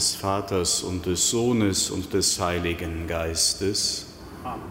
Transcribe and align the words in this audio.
Des 0.00 0.14
Vaters 0.14 0.82
und 0.82 1.04
des 1.04 1.28
Sohnes 1.28 1.90
und 1.90 2.14
des 2.14 2.40
Heiligen 2.40 3.06
Geistes. 3.06 4.06
Amen. 4.42 4.62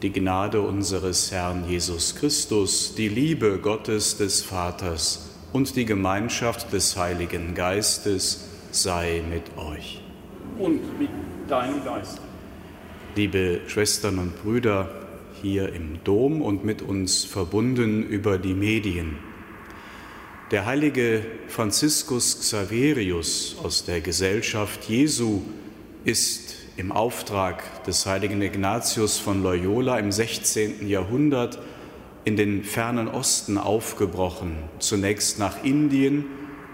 Die 0.00 0.12
Gnade 0.12 0.60
unseres 0.60 1.32
Herrn 1.32 1.68
Jesus 1.68 2.14
Christus, 2.14 2.94
die 2.94 3.08
Liebe 3.08 3.58
Gottes 3.58 4.16
des 4.16 4.42
Vaters 4.42 5.28
und 5.52 5.74
die 5.74 5.86
Gemeinschaft 5.86 6.72
des 6.72 6.96
Heiligen 6.96 7.56
Geistes 7.56 8.48
sei 8.70 9.24
mit 9.28 9.42
euch. 9.58 10.00
Und 10.56 11.00
mit 11.00 11.10
deinem 11.48 11.84
Geist. 11.84 12.20
Liebe 13.16 13.62
Schwestern 13.66 14.20
und 14.20 14.40
Brüder 14.40 14.88
hier 15.42 15.72
im 15.72 15.98
Dom 16.04 16.42
und 16.42 16.64
mit 16.64 16.80
uns 16.80 17.24
verbunden 17.24 18.04
über 18.04 18.38
die 18.38 18.54
Medien. 18.54 19.18
Der 20.50 20.66
heilige 20.66 21.24
Franziskus 21.46 22.40
Xaverius 22.40 23.54
aus 23.62 23.84
der 23.84 24.00
Gesellschaft 24.00 24.88
Jesu 24.88 25.42
ist 26.04 26.56
im 26.76 26.90
Auftrag 26.90 27.84
des 27.84 28.04
heiligen 28.04 28.42
Ignatius 28.42 29.16
von 29.16 29.44
Loyola 29.44 30.00
im 30.00 30.10
16. 30.10 30.88
Jahrhundert 30.88 31.60
in 32.24 32.34
den 32.34 32.64
fernen 32.64 33.06
Osten 33.06 33.58
aufgebrochen, 33.58 34.56
zunächst 34.80 35.38
nach 35.38 35.62
Indien 35.62 36.24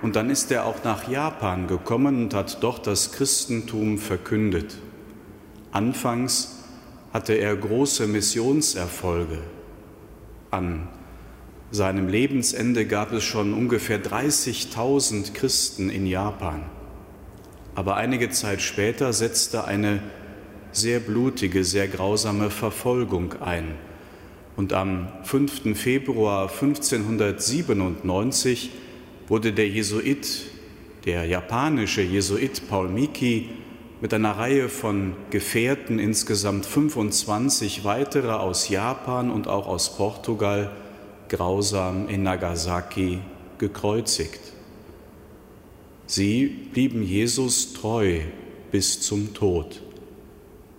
und 0.01 0.17
dann 0.17 0.31
ist 0.31 0.51
er 0.51 0.65
auch 0.65 0.83
nach 0.83 1.07
Japan 1.07 1.67
gekommen 1.67 2.23
und 2.23 2.33
hat 2.33 2.63
dort 2.63 2.87
das 2.87 3.13
Christentum 3.13 3.99
verkündet. 3.99 4.79
Anfangs 5.71 6.65
hatte 7.13 7.35
er 7.35 7.55
große 7.55 8.07
Missionserfolge. 8.07 9.41
An 10.51 10.89
seinem 11.77 12.09
Lebensende 12.09 12.87
gab 12.87 13.13
es 13.13 13.23
schon 13.23 13.55
ungefähr 13.55 14.03
30.000 14.03 15.35
Christen 15.35 15.91
in 15.91 16.07
Japan. 16.07 16.65
Aber 17.77 17.95
einige 17.97 18.31
Zeit 18.31 18.63
später 18.63 19.13
setzte 19.13 19.67
eine 19.67 20.01
sehr 20.73 20.99
blutige, 20.99 21.63
sehr 21.63 21.87
grausame 21.89 22.49
Verfolgung 22.51 23.35
ein. 23.41 23.75
Und 24.57 24.73
am 24.73 25.09
5. 25.25 25.79
Februar 25.79 26.51
1597 26.51 28.71
wurde 29.29 29.53
der 29.53 29.69
Jesuit, 29.69 30.47
der 31.05 31.27
japanische 31.27 32.01
Jesuit 32.01 32.67
Paul 32.69 32.89
Miki, 32.89 33.51
mit 34.01 34.15
einer 34.15 34.33
Reihe 34.33 34.71
von 34.71 35.13
Gefährten, 35.31 35.99
insgesamt 35.99 36.65
25 36.65 37.85
weitere 37.85 38.33
aus 38.33 38.69
Japan 38.69 39.31
und 39.31 39.49
auch 39.49 39.67
aus 39.67 39.97
Portugal, 39.97 40.71
grausam 41.29 42.09
in 42.09 42.23
Nagasaki 42.23 43.21
gekreuzigt. 43.59 44.41
Sie 46.07 46.47
blieben 46.47 47.03
Jesus 47.03 47.73
treu 47.73 48.21
bis 48.71 49.01
zum 49.01 49.35
Tod. 49.35 49.83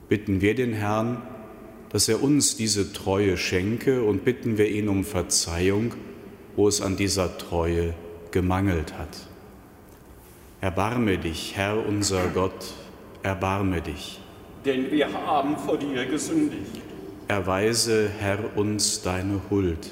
Bitten 0.07 0.39
wir 0.41 0.55
den 0.55 0.73
Herrn, 0.73 1.21
dass 1.89 2.07
er 2.07 2.23
uns 2.23 2.55
diese 2.55 2.93
Treue 2.93 3.37
schenke 3.37 4.03
und 4.03 4.23
bitten 4.23 4.57
wir 4.57 4.69
ihn 4.69 4.87
um 4.87 5.03
Verzeihung, 5.03 5.93
wo 6.55 6.67
es 6.67 6.81
an 6.81 6.95
dieser 6.95 7.37
Treue 7.37 7.93
gemangelt 8.31 8.97
hat. 8.97 9.27
Erbarme 10.61 11.17
dich, 11.17 11.55
Herr 11.55 11.85
unser 11.85 12.27
Gott, 12.29 12.73
erbarme 13.21 13.81
dich. 13.81 14.19
Denn 14.65 14.91
wir 14.91 15.11
haben 15.11 15.57
vor 15.57 15.77
dir 15.77 16.05
gesündigt. 16.05 16.81
Erweise, 17.27 18.09
Herr, 18.17 18.57
uns 18.57 19.01
deine 19.01 19.41
Huld 19.49 19.91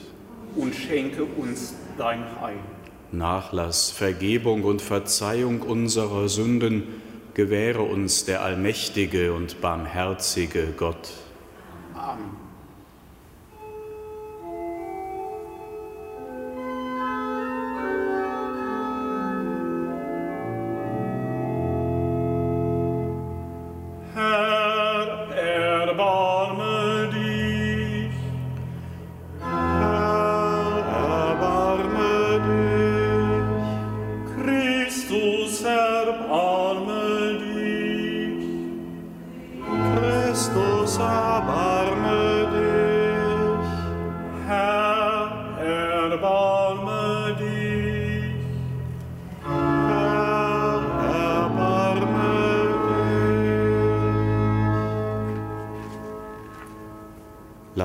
und 0.56 0.76
schenke 0.76 1.24
uns 1.24 1.74
dein 1.98 2.24
Heil. 2.42 2.58
Nachlass, 3.12 3.92
Vergebung 3.92 4.64
und 4.64 4.82
Verzeihung 4.82 5.62
unserer 5.62 6.28
Sünden 6.28 6.84
gewähre 7.34 7.82
uns 7.82 8.26
der 8.26 8.42
allmächtige 8.42 9.34
und 9.34 9.62
barmherzige 9.62 10.74
Gott. 10.78 11.12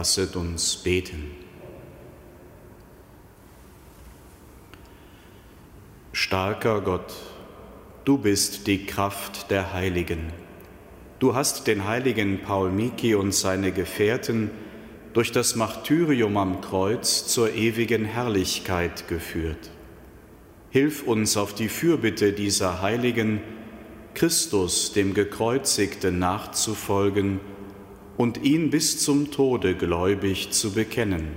Lasset 0.00 0.34
uns 0.34 0.78
beten. 0.78 1.30
Starker 6.12 6.80
Gott, 6.80 7.12
du 8.06 8.16
bist 8.16 8.66
die 8.66 8.86
Kraft 8.86 9.50
der 9.50 9.74
Heiligen. 9.74 10.32
Du 11.18 11.34
hast 11.34 11.66
den 11.66 11.86
heiligen 11.86 12.40
Paul 12.40 12.70
Miki 12.70 13.14
und 13.14 13.34
seine 13.34 13.72
Gefährten 13.72 14.50
durch 15.12 15.32
das 15.32 15.54
Martyrium 15.54 16.38
am 16.38 16.62
Kreuz 16.62 17.26
zur 17.26 17.52
ewigen 17.52 18.06
Herrlichkeit 18.06 19.06
geführt. 19.06 19.70
Hilf 20.70 21.02
uns 21.02 21.36
auf 21.36 21.52
die 21.52 21.68
Fürbitte 21.68 22.32
dieser 22.32 22.80
Heiligen, 22.80 23.42
Christus, 24.14 24.94
dem 24.94 25.12
Gekreuzigten, 25.12 26.18
nachzufolgen 26.18 27.40
und 28.20 28.44
ihn 28.44 28.68
bis 28.68 29.02
zum 29.02 29.30
Tode 29.30 29.74
gläubig 29.74 30.50
zu 30.50 30.72
bekennen, 30.74 31.28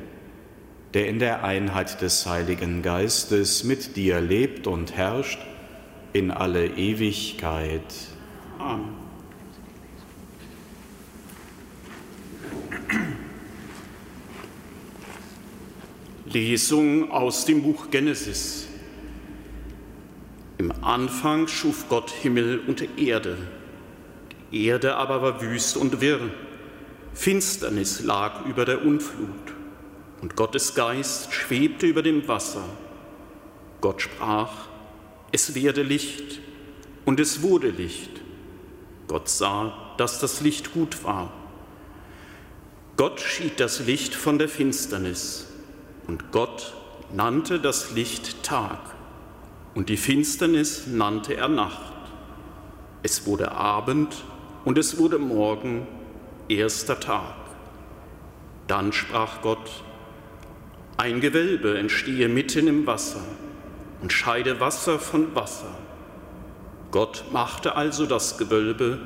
der 0.93 1.07
in 1.07 1.17
der 1.17 1.41
Einheit 1.45 2.01
des 2.01 2.25
Heiligen 2.25 2.81
Geistes 2.81 3.63
mit 3.63 3.95
dir 3.95 4.19
lebt 4.19 4.67
und 4.67 4.93
herrscht 4.93 5.39
in 6.11 6.29
alle 6.29 6.67
Ewigkeit. 6.67 7.85
Amen. 8.59 8.89
Lesung 16.25 17.11
aus 17.11 17.45
dem 17.45 17.63
Buch 17.63 17.91
Genesis. 17.91 18.67
Im 20.57 20.73
Anfang 20.83 21.47
schuf 21.47 21.87
Gott 21.87 22.11
Himmel 22.11 22.59
und 22.67 22.99
Erde. 22.99 23.37
Die 24.51 24.65
Erde 24.65 24.97
aber 24.97 25.21
war 25.21 25.41
wüst 25.41 25.77
und 25.77 26.01
wirr 26.01 26.29
Finsternis 27.13 28.01
lag 28.01 28.45
über 28.45 28.65
der 28.65 28.83
Unflut 28.83 29.53
und 30.21 30.35
Gottes 30.35 30.73
Geist 30.73 31.33
schwebte 31.33 31.85
über 31.85 32.01
dem 32.01 32.27
Wasser. 32.27 32.63
Gott 33.81 34.01
sprach, 34.01 34.51
es 35.31 35.53
werde 35.55 35.83
Licht 35.83 36.39
und 37.05 37.19
es 37.19 37.41
wurde 37.41 37.69
Licht. 37.69 38.21
Gott 39.07 39.29
sah, 39.29 39.93
dass 39.97 40.19
das 40.19 40.41
Licht 40.41 40.73
gut 40.73 41.03
war. 41.03 41.31
Gott 42.97 43.19
schied 43.19 43.59
das 43.59 43.85
Licht 43.85 44.15
von 44.15 44.37
der 44.37 44.49
Finsternis 44.49 45.47
und 46.07 46.31
Gott 46.31 46.73
nannte 47.11 47.59
das 47.59 47.91
Licht 47.91 48.43
Tag 48.43 48.79
und 49.75 49.89
die 49.89 49.97
Finsternis 49.97 50.87
nannte 50.87 51.35
er 51.35 51.47
Nacht. 51.47 51.93
Es 53.01 53.25
wurde 53.25 53.51
Abend 53.51 54.23
und 54.65 54.77
es 54.77 54.97
wurde 54.97 55.19
Morgen 55.19 55.87
erster 56.55 56.99
Tag. 56.99 57.35
Dann 58.67 58.93
sprach 58.93 59.41
Gott, 59.41 59.83
ein 60.97 61.21
Gewölbe 61.21 61.77
entstehe 61.77 62.29
mitten 62.29 62.67
im 62.67 62.85
Wasser 62.87 63.21
und 64.01 64.13
scheide 64.13 64.59
Wasser 64.59 64.99
von 64.99 65.35
Wasser. 65.35 65.75
Gott 66.91 67.25
machte 67.31 67.75
also 67.75 68.05
das 68.05 68.37
Gewölbe 68.37 68.99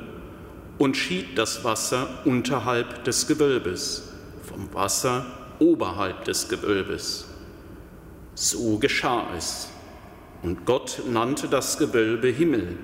und 0.76 0.96
schied 0.96 1.38
das 1.38 1.64
Wasser 1.64 2.06
unterhalb 2.24 3.04
des 3.04 3.26
Gewölbes, 3.26 4.12
vom 4.42 4.72
Wasser 4.74 5.26
oberhalb 5.58 6.24
des 6.24 6.48
Gewölbes. 6.48 7.26
So 8.34 8.78
geschah 8.78 9.26
es. 9.36 9.70
Und 10.42 10.66
Gott 10.66 11.02
nannte 11.08 11.48
das 11.48 11.78
Gewölbe 11.78 12.28
Himmel. 12.28 12.78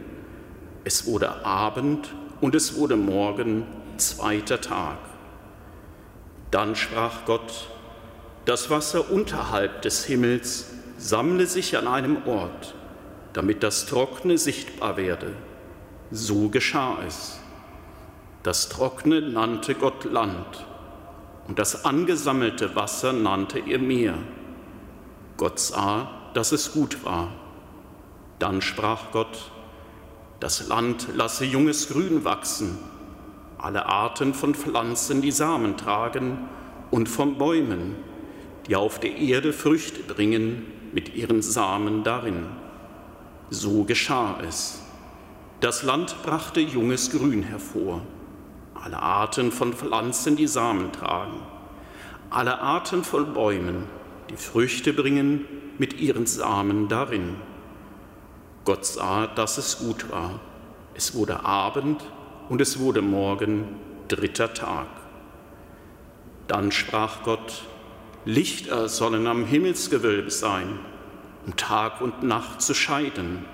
Es 0.83 1.07
wurde 1.07 1.45
Abend 1.45 2.13
und 2.41 2.55
es 2.55 2.77
wurde 2.77 2.97
Morgen 2.97 3.65
zweiter 3.99 4.61
Tag. 4.61 4.99
Dann 6.51 6.77
sprach 6.77 7.25
Gott, 7.25 7.69
das 8.45 8.71
Wasser 8.71 9.11
unterhalb 9.11 9.83
des 9.83 10.05
Himmels 10.05 10.71
sammle 10.99 11.47
sich 11.47 11.77
an 11.77 11.89
einem 11.89 12.27
Ort 12.27 12.75
damit 13.35 13.63
das 13.65 13.85
Trockene 13.87 14.39
sichtbar 14.39 14.97
werde. 14.97 15.35
So 16.11 16.49
geschah 16.49 16.99
es. 17.07 17.39
Das 18.43 18.69
Trockene 18.69 19.21
nannte 19.21 19.75
Gott 19.75 20.05
Land 20.05 20.65
und 21.49 21.59
das 21.59 21.85
angesammelte 21.85 22.75
Wasser 22.75 23.13
nannte 23.13 23.59
er 23.59 23.79
Meer. 23.79 24.15
Gott 25.37 25.59
sah, 25.59 26.31
dass 26.33 26.53
es 26.53 26.73
gut 26.73 27.05
war. 27.05 27.33
Dann 28.39 28.63
sprach 28.63 29.11
Gott, 29.11 29.51
das 30.41 30.69
Land 30.69 31.09
lasse 31.15 31.45
junges 31.45 31.89
Grün 31.89 32.25
wachsen, 32.25 32.79
alle 33.65 33.87
Arten 33.87 34.35
von 34.35 34.55
Pflanzen, 34.55 35.23
die 35.23 35.31
Samen 35.31 35.79
tragen, 35.79 36.37
und 36.91 37.09
von 37.09 37.39
Bäumen, 37.39 37.97
die 38.67 38.77
auf 38.77 39.01
der 39.01 39.17
Erde 39.17 39.55
Früchte 39.55 40.03
bringen 40.03 40.67
mit 40.93 41.15
ihren 41.15 41.41
Samen 41.41 42.05
darin. 42.05 42.47
So 43.49 43.85
geschah 43.85 44.39
es. 44.47 44.83
Das 45.61 45.83
Land 45.83 46.15
brachte 46.23 46.61
junges 46.61 47.11
Grün 47.11 47.43
hervor, 47.43 48.03
alle 48.75 48.99
Arten 48.99 49.51
von 49.51 49.73
Pflanzen, 49.73 50.37
die 50.37 50.47
Samen 50.47 50.93
tragen, 50.93 51.41
alle 52.29 52.61
Arten 52.61 53.03
von 53.03 53.33
Bäumen, 53.33 53.85
die 54.29 54.37
Früchte 54.37 54.93
bringen 54.93 55.47
mit 55.79 55.99
ihren 56.01 56.27
Samen 56.27 56.89
darin. 56.89 57.37
Gott 58.67 58.85
sah, 58.85 59.27
dass 59.27 59.57
es 59.57 59.79
gut 59.79 60.11
war. 60.11 60.39
Es 60.93 61.15
wurde 61.15 61.47
Abend 61.47 62.05
und 62.49 62.61
es 62.61 62.79
wurde 62.79 63.03
Morgen, 63.03 63.65
dritter 64.09 64.53
Tag. 64.55 64.87
Dann 66.47 66.73
sprach 66.73 67.23
Gott, 67.23 67.65
Lichter 68.25 68.89
sollen 68.89 69.27
am 69.27 69.45
Himmelsgewölbe 69.45 70.31
sein, 70.31 70.79
um 71.47 71.57
Tag 71.57 72.01
und 72.01 72.23
Nacht 72.23 72.63
zu 72.63 72.75
scheiden. 72.75 73.45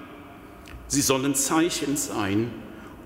Sie 0.86 1.00
sollen 1.00 1.34
Zeichen 1.34 1.96
sein 1.96 2.50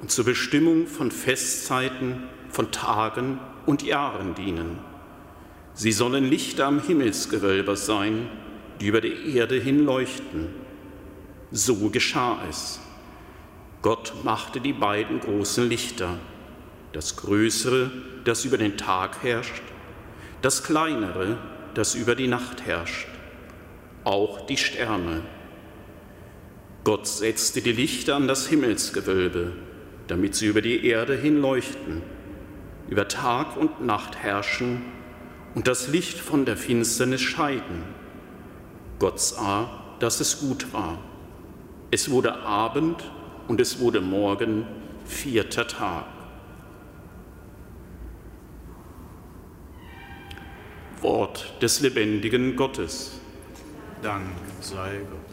und 0.00 0.10
zur 0.10 0.24
Bestimmung 0.24 0.86
von 0.86 1.10
Festzeiten, 1.10 2.24
von 2.48 2.70
Tagen 2.70 3.38
und 3.66 3.82
Jahren 3.82 4.34
dienen. 4.34 4.78
Sie 5.74 5.92
sollen 5.92 6.24
Lichter 6.24 6.66
am 6.66 6.80
Himmelsgewölbe 6.80 7.76
sein, 7.76 8.28
die 8.80 8.86
über 8.86 9.00
die 9.00 9.34
Erde 9.36 9.56
hinleuchten. 9.56 10.48
So 11.50 11.90
geschah 11.90 12.38
es. 12.48 12.80
Gott 13.84 14.14
machte 14.24 14.62
die 14.62 14.72
beiden 14.72 15.20
großen 15.20 15.68
Lichter, 15.68 16.18
das 16.94 17.16
größere, 17.16 17.90
das 18.24 18.46
über 18.46 18.56
den 18.56 18.78
Tag 18.78 19.22
herrscht, 19.22 19.62
das 20.40 20.62
kleinere, 20.62 21.36
das 21.74 21.94
über 21.94 22.14
die 22.14 22.26
Nacht 22.26 22.64
herrscht, 22.64 23.08
auch 24.04 24.46
die 24.46 24.56
Sterne. 24.56 25.20
Gott 26.84 27.06
setzte 27.06 27.60
die 27.60 27.72
Lichter 27.72 28.16
an 28.16 28.26
das 28.26 28.46
Himmelsgewölbe, 28.46 29.52
damit 30.06 30.34
sie 30.34 30.46
über 30.46 30.62
die 30.62 30.86
Erde 30.86 31.14
hinleuchten, 31.14 32.00
über 32.88 33.06
Tag 33.06 33.58
und 33.58 33.84
Nacht 33.84 34.16
herrschen 34.16 34.80
und 35.54 35.68
das 35.68 35.88
Licht 35.88 36.18
von 36.18 36.46
der 36.46 36.56
Finsternis 36.56 37.20
scheiden. 37.20 37.84
Gott 38.98 39.20
sah, 39.20 39.96
dass 40.00 40.20
es 40.20 40.40
gut 40.40 40.72
war. 40.72 40.96
Es 41.90 42.10
wurde 42.10 42.36
Abend 42.44 43.04
und 43.48 43.60
es 43.60 43.78
wurde 43.78 44.00
Morgen, 44.00 44.66
vierter 45.04 45.66
Tag. 45.66 46.06
Wort 51.00 51.60
des 51.60 51.80
lebendigen 51.80 52.56
Gottes. 52.56 53.20
Dank 54.02 54.26
sei 54.60 55.00
Gott. 55.10 55.23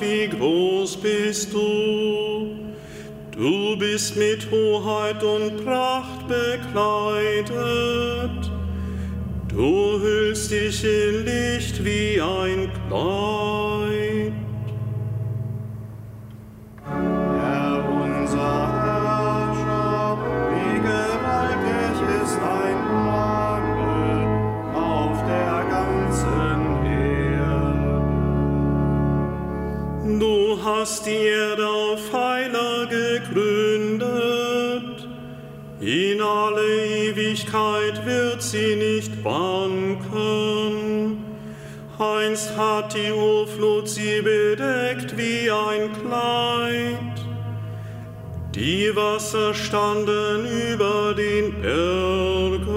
wie 0.00 0.28
groß 0.28 0.96
bist 0.96 1.52
du. 1.52 2.56
Du 3.32 3.76
bist 3.76 4.16
mit 4.16 4.48
Hoheit 4.50 5.22
und 5.22 5.64
Pracht 5.64 6.28
bekleidet. 6.28 7.50
Du 9.48 10.00
hüllst 10.00 10.50
dich 10.50 10.84
in 10.84 11.24
Licht 11.24 11.84
wie 11.84 12.20
ein 12.20 12.70
Kleid. 12.88 13.73
Hast 30.84 31.06
die 31.06 31.12
Erde 31.12 31.66
auf 31.66 31.98
Pfeiler 32.10 32.84
gegründet. 32.84 34.04
In 35.80 36.20
alle 36.20 37.06
Ewigkeit 37.06 38.04
wird 38.04 38.42
sie 38.42 38.76
nicht 38.76 39.24
wanken. 39.24 41.24
Einst 41.98 42.54
hat 42.58 42.94
die 42.94 43.12
Urflut 43.12 43.88
sie 43.88 44.20
bedeckt 44.20 45.16
wie 45.16 45.50
ein 45.50 45.90
Kleid. 46.02 47.16
Die 48.54 48.94
Wasser 48.94 49.54
standen 49.54 50.44
über 50.70 51.14
den 51.14 51.62
Bergen. 51.62 52.73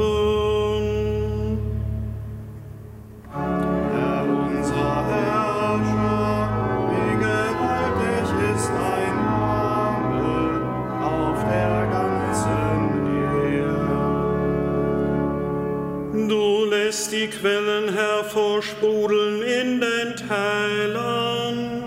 Quellen 17.28 17.94
hervorsprudeln 17.94 19.42
in 19.42 19.80
den 19.80 20.16
Tälern. 20.16 21.84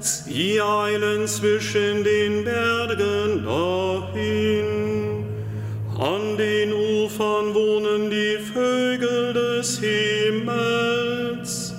Sie 0.00 0.60
eilen 0.60 1.26
zwischen 1.26 2.04
den 2.04 2.44
Bergen 2.44 3.44
dahin. 3.44 5.24
An 5.98 6.36
den 6.36 6.72
Ufern 6.72 7.54
wohnen 7.54 8.10
die 8.10 8.38
Vögel 8.38 9.32
des 9.32 9.78
Himmels. 9.78 11.74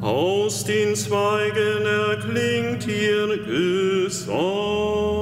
Aus 0.00 0.64
den 0.64 0.94
Zweigen 0.96 1.86
erklingt 1.86 2.86
ihr 2.86 3.38
Gesang. 3.38 5.13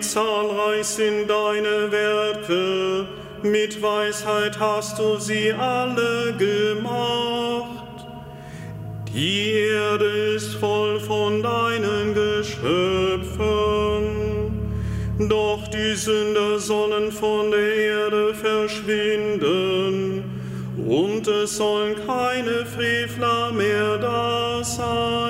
Zahlreich 0.00 0.86
sind 0.86 1.28
deine 1.28 1.90
Werke, 1.90 3.06
mit 3.42 3.82
Weisheit 3.82 4.58
hast 4.58 4.98
du 4.98 5.18
sie 5.18 5.52
alle 5.52 6.34
gemacht. 6.38 7.76
Die 9.12 9.50
Erde 9.50 10.34
ist 10.36 10.54
voll 10.56 10.98
von 11.00 11.42
deinen 11.42 12.14
Geschöpfen, 12.14 13.40
doch 15.28 15.68
die 15.68 15.94
Sünder 15.94 16.58
sollen 16.58 17.10
von 17.12 17.50
der 17.50 17.74
Erde 17.74 18.34
verschwinden, 18.34 20.24
und 20.86 21.26
es 21.26 21.56
sollen 21.56 21.96
keine 22.06 22.66
Frevler 22.66 23.52
mehr 23.52 23.98
da 23.98 24.62
sein. 24.62 25.25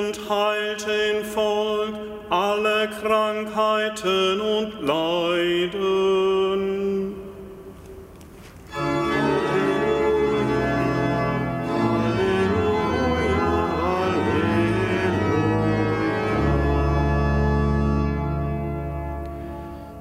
Und 0.00 0.30
heilte 0.30 0.90
in 0.92 1.24
Volk 1.24 1.94
alle 2.30 2.88
Krankheiten 2.88 4.40
und 4.40 4.80
Leiden. 4.80 6.30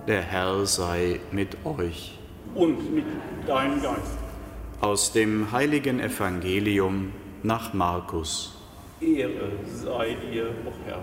Der 0.08 0.22
Herr 0.22 0.66
sei 0.66 1.20
mit 1.32 1.58
euch. 1.66 2.18
Und 2.56 2.96
mit 2.96 3.06
deinem 3.46 3.82
Geist. 3.82 4.18
Aus 4.82 5.12
dem 5.12 5.52
heiligen 5.52 6.00
Evangelium 6.00 7.12
nach 7.44 7.74
Markus. 7.74 8.59
Ehre 9.02 9.52
sei 9.66 10.18
dir, 10.32 10.50
o 10.66 10.70
oh 10.70 10.74
Herr. 10.86 11.02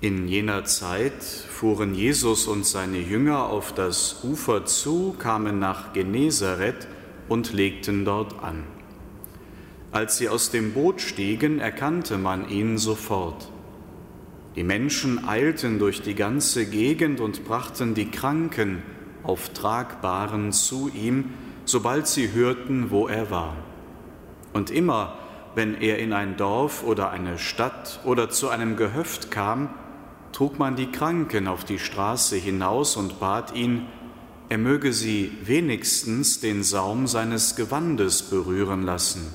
In 0.00 0.28
jener 0.28 0.64
Zeit 0.64 1.22
fuhren 1.22 1.94
Jesus 1.94 2.46
und 2.46 2.64
seine 2.64 2.98
Jünger 2.98 3.44
auf 3.44 3.74
das 3.74 4.24
Ufer 4.24 4.64
zu, 4.64 5.14
kamen 5.18 5.58
nach 5.58 5.92
Genezareth 5.92 6.88
und 7.28 7.52
legten 7.52 8.06
dort 8.06 8.42
an. 8.42 8.64
Als 9.92 10.16
sie 10.16 10.30
aus 10.30 10.50
dem 10.50 10.72
Boot 10.72 11.02
stiegen, 11.02 11.58
erkannte 11.58 12.16
man 12.16 12.48
ihn 12.48 12.78
sofort. 12.78 13.50
Die 14.56 14.64
Menschen 14.64 15.28
eilten 15.28 15.78
durch 15.78 16.00
die 16.00 16.14
ganze 16.14 16.64
Gegend 16.64 17.20
und 17.20 17.44
brachten 17.44 17.94
die 17.94 18.10
Kranken, 18.10 18.82
auf 19.22 19.50
Tragbaren 19.50 20.52
zu 20.52 20.88
ihm, 20.88 21.34
sobald 21.66 22.06
sie 22.06 22.32
hörten, 22.32 22.90
wo 22.90 23.06
er 23.06 23.30
war. 23.30 23.56
Und 24.54 24.70
immer, 24.70 25.18
wenn 25.54 25.80
er 25.80 25.98
in 25.98 26.12
ein 26.12 26.36
Dorf 26.36 26.82
oder 26.84 27.10
eine 27.10 27.38
Stadt 27.38 28.00
oder 28.04 28.30
zu 28.30 28.48
einem 28.48 28.76
Gehöft 28.76 29.30
kam, 29.30 29.70
trug 30.32 30.58
man 30.58 30.76
die 30.76 30.90
Kranken 30.90 31.48
auf 31.48 31.64
die 31.64 31.78
Straße 31.78 32.36
hinaus 32.36 32.96
und 32.96 33.20
bat 33.20 33.54
ihn, 33.54 33.86
er 34.48 34.58
möge 34.58 34.92
sie 34.92 35.32
wenigstens 35.44 36.40
den 36.40 36.62
Saum 36.62 37.06
seines 37.06 37.56
Gewandes 37.56 38.22
berühren 38.22 38.82
lassen. 38.82 39.32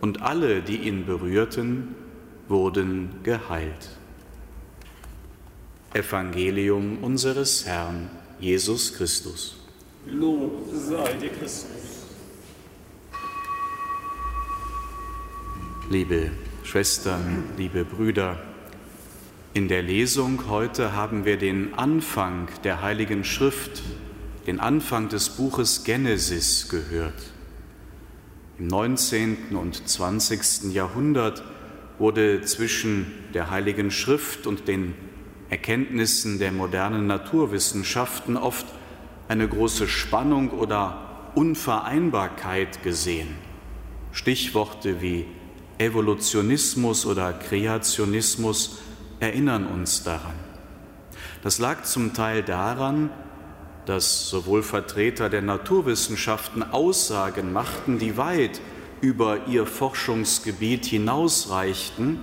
Und 0.00 0.22
alle, 0.22 0.62
die 0.62 0.76
ihn 0.76 1.06
berührten, 1.06 1.94
wurden 2.48 3.10
geheilt. 3.22 3.90
Evangelium 5.94 6.98
unseres 7.02 7.64
Herrn 7.66 8.10
Jesus 8.40 8.94
Christus. 8.94 9.56
Lob 10.06 10.68
sei 10.72 11.12
dir 11.14 11.30
Christus. 11.30 11.87
Liebe 15.90 16.32
Schwestern, 16.64 17.44
liebe 17.56 17.82
Brüder, 17.82 18.36
in 19.54 19.68
der 19.68 19.80
Lesung 19.82 20.50
heute 20.50 20.92
haben 20.92 21.24
wir 21.24 21.38
den 21.38 21.72
Anfang 21.78 22.48
der 22.62 22.82
Heiligen 22.82 23.24
Schrift, 23.24 23.82
den 24.46 24.60
Anfang 24.60 25.08
des 25.08 25.30
Buches 25.30 25.84
Genesis 25.84 26.68
gehört. 26.68 27.32
Im 28.58 28.66
19. 28.66 29.56
und 29.56 29.88
20. 29.88 30.74
Jahrhundert 30.74 31.42
wurde 31.98 32.42
zwischen 32.42 33.06
der 33.32 33.48
Heiligen 33.50 33.90
Schrift 33.90 34.46
und 34.46 34.68
den 34.68 34.92
Erkenntnissen 35.48 36.38
der 36.38 36.52
modernen 36.52 37.06
Naturwissenschaften 37.06 38.36
oft 38.36 38.66
eine 39.26 39.48
große 39.48 39.88
Spannung 39.88 40.50
oder 40.50 41.30
Unvereinbarkeit 41.34 42.82
gesehen. 42.82 43.36
Stichworte 44.12 45.00
wie 45.00 45.24
Evolutionismus 45.78 47.06
oder 47.06 47.32
Kreationismus 47.32 48.78
erinnern 49.20 49.66
uns 49.66 50.02
daran. 50.02 50.34
Das 51.42 51.58
lag 51.58 51.84
zum 51.84 52.14
Teil 52.14 52.42
daran, 52.42 53.10
dass 53.86 54.28
sowohl 54.28 54.62
Vertreter 54.62 55.30
der 55.30 55.42
Naturwissenschaften 55.42 56.62
Aussagen 56.62 57.52
machten, 57.52 57.98
die 57.98 58.16
weit 58.16 58.60
über 59.00 59.46
ihr 59.46 59.66
Forschungsgebiet 59.66 60.84
hinausreichten, 60.84 62.20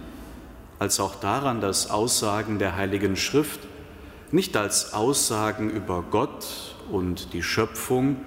als 0.78 1.00
auch 1.00 1.16
daran, 1.16 1.62
dass 1.62 1.90
Aussagen 1.90 2.60
der 2.60 2.76
Heiligen 2.76 3.16
Schrift 3.16 3.62
nicht 4.32 4.58
als 4.58 4.94
Aussagen 4.94 5.70
über 5.70 6.04
Gott 6.12 6.76
und 6.92 7.34
die 7.34 7.42
Schöpfung, 7.42 8.18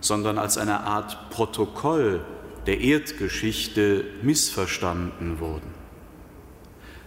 sondern 0.00 0.38
als 0.38 0.56
eine 0.56 0.80
Art 0.80 1.30
Protokoll 1.30 2.20
der 2.68 2.82
Erdgeschichte 2.82 4.04
missverstanden 4.20 5.40
wurden. 5.40 5.72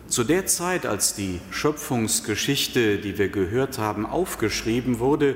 Zu 0.07 0.23
der 0.23 0.47
Zeit, 0.47 0.87
als 0.87 1.13
die 1.13 1.39
Schöpfungsgeschichte, 1.51 2.97
die 2.97 3.19
wir 3.19 3.29
gehört 3.29 3.77
haben, 3.77 4.07
aufgeschrieben 4.07 4.97
wurde, 4.97 5.35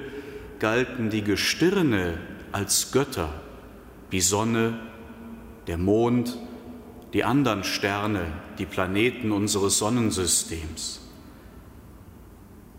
galten 0.58 1.12
die 1.12 1.22
Gestirne 1.22 2.18
als 2.52 2.92
Götter, 2.92 3.40
die 4.12 4.20
Sonne, 4.20 4.80
der 5.68 5.78
Mond, 5.78 6.40
die 7.14 7.24
anderen 7.24 7.64
Sterne, 7.64 8.26
die 8.58 8.66
Planeten 8.66 9.32
unseres 9.32 9.78
Sonnensystems. 9.78 11.02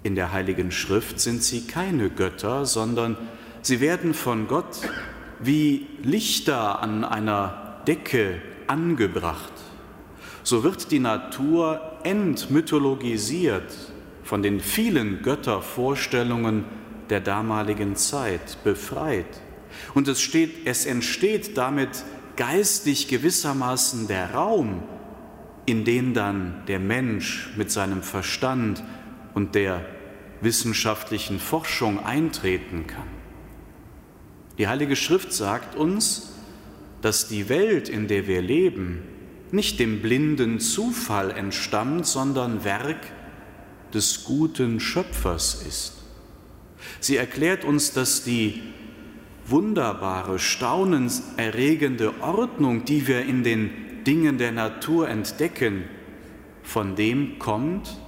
In 0.02 0.16
der 0.16 0.32
Heiligen 0.32 0.72
Schrift 0.72 1.20
sind 1.20 1.44
sie 1.44 1.68
keine 1.68 2.10
Götter, 2.10 2.66
sondern 2.66 3.16
sie 3.62 3.78
werden 3.80 4.14
von 4.14 4.48
Gott 4.48 4.80
wie 5.40 5.86
Lichter 6.02 6.82
an 6.82 7.04
einer 7.04 7.82
Decke 7.86 8.40
angebracht. 8.66 9.52
So 10.42 10.62
wird 10.62 10.90
die 10.90 10.98
Natur 10.98 11.80
entmythologisiert 12.04 13.72
von 14.22 14.42
den 14.42 14.60
vielen 14.60 15.22
Göttervorstellungen 15.22 16.64
der 17.10 17.20
damaligen 17.20 17.96
Zeit, 17.96 18.58
befreit. 18.64 19.40
Und 19.94 20.08
es, 20.08 20.20
steht, 20.20 20.66
es 20.66 20.86
entsteht 20.86 21.56
damit 21.56 22.04
geistig 22.36 23.08
gewissermaßen 23.08 24.08
der 24.08 24.34
Raum, 24.34 24.82
in 25.64 25.84
den 25.84 26.14
dann 26.14 26.62
der 26.68 26.78
Mensch 26.78 27.50
mit 27.56 27.70
seinem 27.70 28.02
Verstand 28.02 28.82
und 29.34 29.54
der 29.54 29.84
wissenschaftlichen 30.40 31.40
Forschung 31.40 32.04
eintreten 32.04 32.86
kann. 32.86 33.15
Die 34.58 34.68
Heilige 34.68 34.96
Schrift 34.96 35.32
sagt 35.32 35.76
uns, 35.76 36.32
dass 37.02 37.28
die 37.28 37.48
Welt, 37.48 37.88
in 37.88 38.08
der 38.08 38.26
wir 38.26 38.40
leben, 38.40 39.02
nicht 39.52 39.78
dem 39.78 40.00
blinden 40.00 40.60
Zufall 40.60 41.30
entstammt, 41.30 42.06
sondern 42.06 42.64
Werk 42.64 43.00
des 43.92 44.24
guten 44.24 44.80
Schöpfers 44.80 45.62
ist. 45.66 45.92
Sie 47.00 47.16
erklärt 47.16 47.64
uns, 47.64 47.92
dass 47.92 48.24
die 48.24 48.62
wunderbare, 49.46 50.38
staunenerregende 50.38 52.20
Ordnung, 52.20 52.84
die 52.84 53.06
wir 53.06 53.24
in 53.24 53.44
den 53.44 53.70
Dingen 54.04 54.38
der 54.38 54.52
Natur 54.52 55.08
entdecken, 55.08 55.84
von 56.62 56.96
dem 56.96 57.38
kommt, 57.38 58.00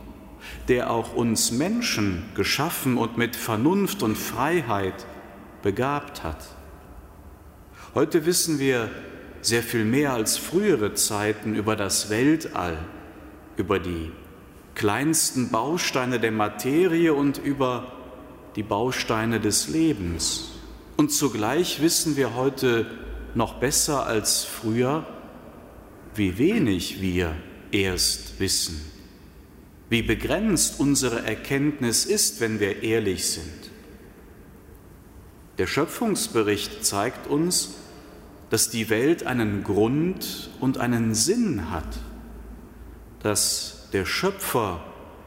der 0.67 0.91
auch 0.91 1.15
uns 1.15 1.53
Menschen 1.53 2.25
geschaffen 2.35 2.97
und 2.97 3.17
mit 3.19 3.37
Vernunft 3.37 4.03
und 4.03 4.17
Freiheit 4.17 5.07
begabt 5.63 6.23
hat. 6.23 6.45
Heute 7.95 8.27
wissen 8.27 8.59
wir 8.59 8.91
sehr 9.41 9.63
viel 9.63 9.85
mehr 9.85 10.13
als 10.13 10.37
frühere 10.37 10.95
Zeiten 10.95 11.55
über 11.55 11.77
das 11.77 12.11
Weltall, 12.11 12.79
über 13.57 13.79
die 13.79 14.13
kleinsten 14.75 15.51
Bausteine 15.51 16.21
der 16.21 16.33
Materie 16.33 17.13
und 17.15 17.39
über 17.39 17.93
die 18.57 18.63
Bausteine 18.63 19.41
des 19.41 19.69
Lebens. 19.69 20.53
Und 20.97 21.13
zugleich 21.13 21.81
wissen 21.81 22.17
wir 22.17 22.35
heute 22.35 22.87
noch 23.35 23.55
besser 23.55 24.07
als 24.07 24.45
früher, 24.45 25.07
wie 26.15 26.39
wenig 26.39 27.01
wir 27.01 27.35
erst 27.71 28.41
wissen, 28.41 28.81
wie 29.89 30.03
begrenzt 30.03 30.81
unsere 30.81 31.25
Erkenntnis 31.25 32.05
ist, 32.05 32.41
wenn 32.41 32.61
wir 32.61 32.83
ehrlich 32.83 33.27
sind. 33.27 33.58
Der 35.59 35.67
Schöpfungsbericht 35.67 36.85
zeigt 36.85 37.27
uns, 37.27 37.75
dass 38.49 38.71
die 38.71 38.89
Welt 38.91 39.27
einen 39.27 39.65
Grund 39.65 40.51
und 40.61 40.79
einen 40.79 41.15
Sinn 41.15 41.71
hat, 41.71 41.99
dass 43.23 43.89
der 43.93 44.07
Schöpfer 44.07 44.81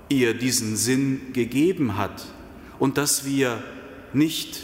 ihr 0.10 0.34
diesen 0.34 0.78
Sinn 0.78 1.34
gegeben 1.34 1.98
hat 1.98 2.26
und 2.80 2.98
dass 2.98 3.26
wir 3.26 3.62
nicht 4.14 4.62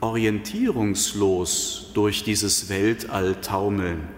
orientierungslos 0.00 1.90
durch 1.94 2.24
dieses 2.24 2.68
Weltall 2.68 3.40
taumeln, 3.40 4.08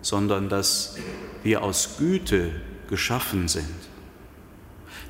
sondern 0.00 0.48
dass 0.48 0.96
wir 1.42 1.62
aus 1.62 1.96
Güte 1.98 2.50
geschaffen 2.88 3.48
sind. 3.48 3.91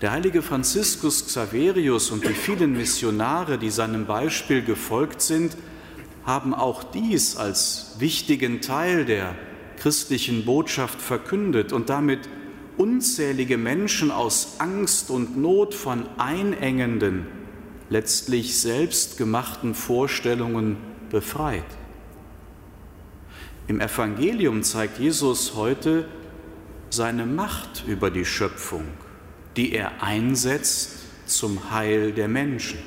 Der 0.03 0.11
heilige 0.11 0.43
Franziskus 0.43 1.27
Xaverius 1.27 2.11
und 2.11 2.25
die 2.25 2.35
vielen 2.35 2.73
Missionare, 2.73 3.57
die 3.57 3.71
seinem 3.71 4.05
Beispiel 4.05 4.61
gefolgt 4.61 5.23
sind, 5.23 5.57
haben 6.25 6.55
auch 6.55 6.83
dies 6.83 7.37
als 7.37 7.95
wichtigen 8.01 8.61
Teil 8.61 9.05
der 9.05 9.37
christlichen 9.79 10.45
Botschaft 10.45 11.01
verkündet 11.01 11.73
und 11.73 11.89
damit 11.89 12.29
unzählige 12.77 13.57
Menschen 13.57 14.11
aus 14.11 14.57
Angst 14.59 15.09
und 15.09 15.37
Not 15.37 15.73
von 15.73 16.09
einengenden, 16.19 17.29
letztlich 17.89 18.59
selbstgemachten 18.59 19.73
Vorstellungen 19.73 20.79
befreit. 21.11 21.63
Im 23.69 23.81
Evangelium 23.81 24.65
zeigt 24.65 24.99
Jesus 24.99 25.55
heute 25.55 26.09
seine 26.91 27.25
Macht 27.25 27.85
über 27.87 28.11
die 28.11 28.25
Schöpfung, 28.25 28.85
die 29.57 29.73
er 29.73 30.03
einsetzt 30.03 30.99
zum 31.27 31.71
Heil 31.71 32.13
der 32.13 32.29
Menschen 32.29 32.79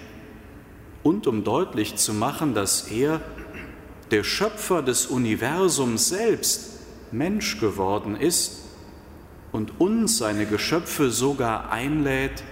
und 1.03 1.27
um 1.27 1.43
deutlich 1.43 1.95
zu 1.97 2.13
machen, 2.13 2.53
dass 2.53 2.87
er, 2.89 3.21
der 4.11 4.23
Schöpfer 4.23 4.81
des 4.81 5.05
Universums 5.05 6.09
selbst, 6.09 6.79
Mensch 7.11 7.59
geworden 7.59 8.15
ist 8.15 8.63
und 9.51 9.79
uns, 9.79 10.17
seine 10.17 10.45
Geschöpfe, 10.45 11.11
sogar 11.11 11.71
einlädt, 11.71 12.43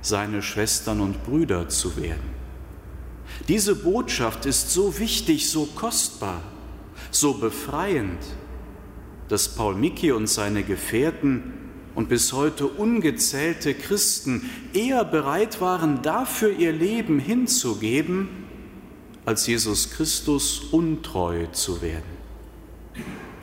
seine 0.00 0.42
Schwestern 0.42 1.00
und 1.00 1.24
Brüder 1.24 1.68
zu 1.68 1.96
werden. 1.96 2.38
Diese 3.46 3.74
Botschaft 3.74 4.46
ist 4.46 4.72
so 4.72 4.98
wichtig, 4.98 5.48
so 5.50 5.66
kostbar, 5.66 6.42
so 7.10 7.34
befreiend, 7.34 8.18
dass 9.28 9.48
Paul 9.48 9.74
Micki 9.74 10.12
und 10.12 10.26
seine 10.26 10.64
Gefährten 10.64 11.54
und 11.98 12.08
bis 12.08 12.32
heute 12.32 12.68
ungezählte 12.68 13.74
Christen 13.74 14.48
eher 14.72 15.04
bereit 15.04 15.60
waren, 15.60 16.00
dafür 16.00 16.56
ihr 16.56 16.70
Leben 16.70 17.18
hinzugeben, 17.18 18.28
als 19.26 19.48
Jesus 19.48 19.90
Christus 19.90 20.60
untreu 20.70 21.46
zu 21.46 21.82
werden. 21.82 22.04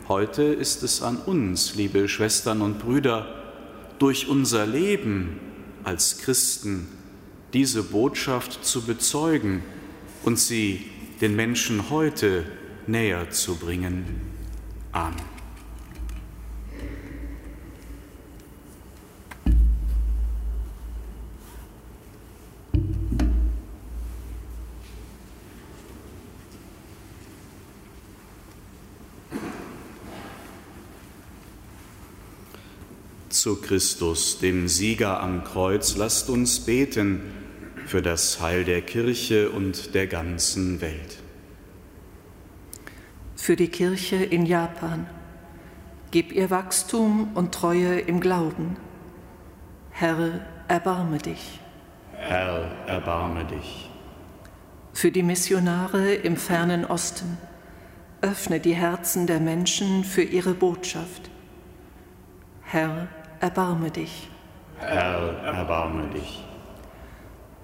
Heute 0.08 0.44
ist 0.44 0.84
es 0.84 1.02
an 1.02 1.18
uns, 1.18 1.76
liebe 1.76 2.08
Schwestern 2.08 2.62
und 2.62 2.80
Brüder, 2.80 3.28
durch 4.00 4.30
unser 4.30 4.66
Leben 4.66 5.38
als 5.84 6.20
Christen 6.20 6.88
diese 7.52 7.84
Botschaft 7.84 8.64
zu 8.64 8.84
bezeugen 8.84 9.64
und 10.24 10.40
sie 10.40 10.86
den 11.20 11.36
Menschen 11.36 11.90
heute 11.90 12.46
näher 12.88 13.30
zu 13.32 13.58
bringen. 13.58 14.06
Amen. 14.94 15.35
Zu 33.46 33.62
Christus, 33.62 34.40
dem 34.40 34.68
Sieger 34.68 35.22
am 35.22 35.44
Kreuz, 35.44 35.98
lasst 35.98 36.32
uns 36.32 36.62
beten 36.62 37.22
für 37.86 38.02
das 38.02 38.42
Heil 38.42 38.64
der 38.64 38.82
Kirche 38.82 39.52
und 39.52 39.94
der 39.94 40.08
ganzen 40.08 40.82
Welt. 40.82 41.18
Für 43.36 43.56
die 43.56 43.68
Kirche 43.68 44.16
in 44.16 44.48
Japan, 44.48 45.06
gib 46.10 46.32
ihr 46.32 46.50
Wachstum 46.50 47.34
und 47.36 47.54
Treue 47.54 48.00
im 48.00 48.20
Glauben. 48.20 48.78
Herr, 49.92 50.44
erbarme 50.68 51.20
dich. 51.20 51.60
Herr, 52.14 52.72
erbarme 52.88 53.46
dich. 53.46 53.92
Für 54.92 55.12
die 55.12 55.22
Missionare 55.22 56.16
im 56.16 56.36
fernen 56.36 56.84
Osten, 56.84 57.38
öffne 58.22 58.60
die 58.60 58.74
Herzen 58.74 59.28
der 59.28 59.40
Menschen 59.40 60.04
für 60.04 60.24
ihre 60.24 60.56
Botschaft. 60.56 61.30
Herr, 62.64 63.08
erbarme 63.46 63.92
dich. 63.92 64.28
Herr, 64.80 65.44
erbarme 65.44 66.08
dich. 66.08 66.44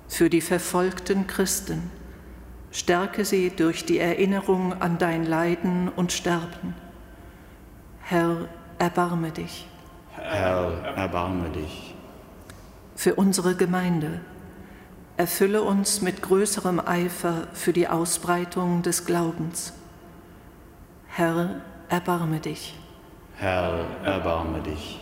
Für 0.07 0.29
die 0.29 0.41
verfolgten 0.41 1.25
Christen, 1.25 1.89
stärke 2.71 3.25
sie 3.25 3.49
durch 3.49 3.83
die 3.83 3.97
Erinnerung 3.97 4.79
an 4.79 4.99
dein 4.99 5.25
Leiden 5.25 5.89
und 5.89 6.11
Sterben. 6.11 6.75
Herr, 8.01 8.47
erbarme 8.77 9.31
dich. 9.31 9.67
Herr, 10.15 10.71
erbarme 10.95 11.49
dich. 11.49 11.95
Für 12.95 13.15
unsere 13.15 13.55
Gemeinde, 13.55 14.19
erfülle 15.17 15.63
uns 15.63 16.03
mit 16.03 16.21
größerem 16.21 16.79
Eifer 16.79 17.47
für 17.53 17.73
die 17.73 17.87
Ausbreitung 17.87 18.83
des 18.83 19.05
Glaubens. 19.07 19.73
Herr, 21.07 21.61
erbarme 21.89 22.39
dich. 22.39 22.77
Herr, 23.37 23.85
erbarme 24.03 24.61
dich. 24.61 25.00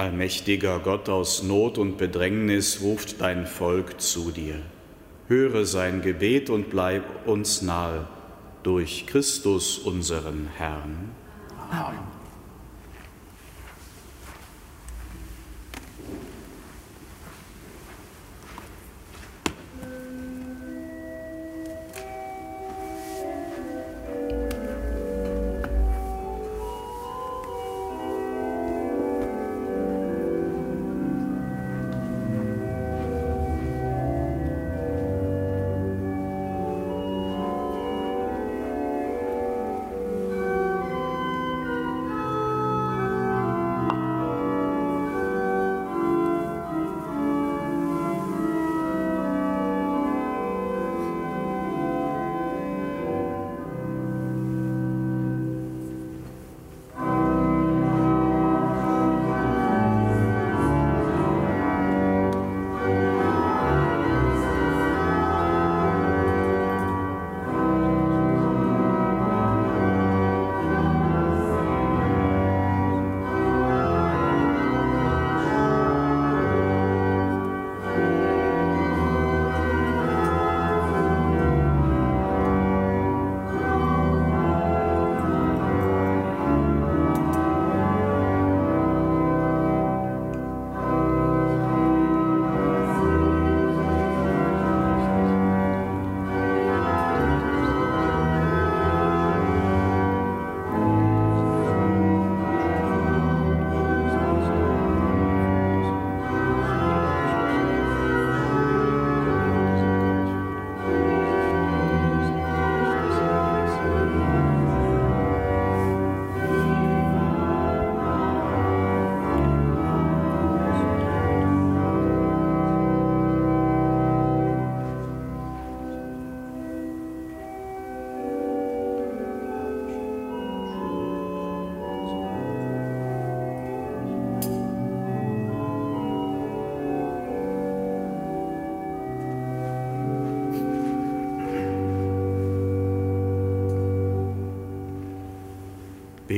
Allmächtiger 0.00 0.78
Gott 0.78 1.10
aus 1.10 1.42
Not 1.42 1.76
und 1.76 1.98
Bedrängnis 1.98 2.80
ruft 2.80 3.20
dein 3.20 3.46
Volk 3.46 4.00
zu 4.00 4.30
dir. 4.30 4.54
Höre 5.28 5.66
sein 5.66 6.00
Gebet 6.00 6.48
und 6.48 6.70
bleib 6.70 7.28
uns 7.28 7.60
nahe 7.60 8.08
durch 8.62 9.04
Christus 9.06 9.76
unseren 9.76 10.48
Herrn. 10.56 11.10
Amen. 11.70 12.19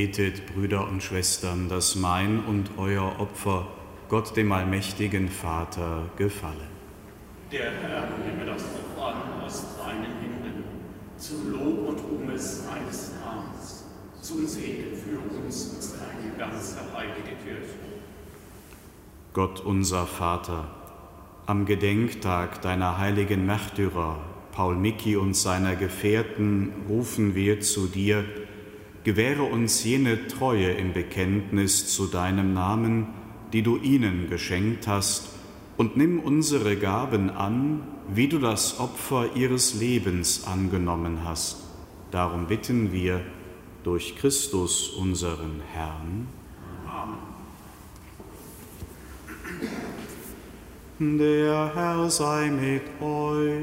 Betet, 0.03 0.53
Brüder 0.53 0.89
und 0.89 1.01
Schwestern, 1.01 1.69
dass 1.69 1.95
mein 1.95 2.45
und 2.45 2.71
euer 2.77 3.21
Opfer 3.21 3.69
Gott 4.09 4.37
dem 4.37 4.51
allmächtigen 4.51 5.29
Vater 5.29 6.11
gefalle. 6.17 6.67
Der 7.53 7.71
Herr 7.71 8.09
nehme 8.27 8.45
das 8.45 8.65
Opfer 8.65 9.15
an 9.15 9.45
aus 9.45 9.65
deinen 9.79 10.19
Händen, 10.21 10.65
zum 11.17 11.53
Lob 11.53 11.89
und 11.89 12.01
Ruhmes 12.01 12.65
eines 12.75 13.13
Namens, 13.25 13.85
zum 14.21 14.45
Segen 14.45 14.97
für 14.97 15.21
uns 15.37 15.67
und 15.67 16.01
deine 16.01 16.37
ganze 16.37 16.79
heilige 16.93 17.37
Kirche. 17.45 17.77
Gott 19.33 19.61
unser 19.61 20.09
Vater, 20.09 20.67
am 21.47 21.65
Gedenktag 21.65 22.61
deiner 22.61 22.99
heiligen 22.99 23.47
Märtyrer, 23.47 24.19
Paul 24.51 24.75
Micki 24.75 25.17
und 25.17 25.35
seiner 25.35 25.77
Gefährten, 25.77 26.73
rufen 26.89 27.37
wir 27.37 27.61
zu 27.61 27.87
dir, 27.87 28.25
gewähre 29.05 29.43
uns 29.43 29.85
jene 29.85 30.27
Treue 30.29 30.71
im 30.71 30.93
Bekenntnis 30.93 31.95
zu 31.95 32.07
deinem 32.07 32.55
Namen, 32.55 33.07
die 33.53 33.63
du 33.63 33.77
ihnen 33.77 34.29
geschenkt 34.31 34.87
hast, 34.87 35.31
und 35.77 35.97
nimm 35.97 36.21
unsere 36.21 36.77
Gaben 36.77 37.31
an, 37.31 37.83
wie 38.09 38.29
du 38.29 38.39
das 38.39 38.79
Opfer 38.79 39.35
ihres 39.35 39.75
Lebens 39.75 40.47
angenommen 40.47 41.21
hast. 41.25 41.57
Darum 42.11 42.47
bitten 42.47 42.93
wir 42.93 43.21
durch 43.83 44.17
Christus 44.17 44.91
unseren 44.91 45.63
Herrn. 45.73 46.29
Amen. 46.87 47.33
Der 51.19 51.75
Herr 51.75 52.11
sei 52.11 52.51
mit 52.51 52.83
euch. 53.01 53.57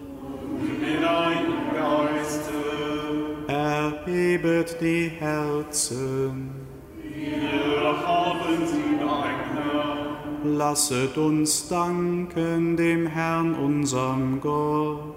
Und 0.00 0.80
mit. 0.80 1.47
Erhebet 4.06 4.76
die 4.80 5.10
Herzen. 5.18 6.50
Wir 7.02 8.06
haben 8.06 8.66
sie, 8.66 9.04
mein 9.04 9.36
Herr. 9.54 10.56
Lasset 10.56 11.16
uns 11.16 11.68
danken 11.68 12.76
dem 12.76 13.06
Herrn, 13.06 13.54
unserem 13.54 14.40
Gott. 14.40 15.14